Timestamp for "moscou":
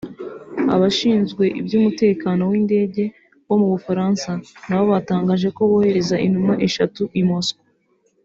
7.29-7.63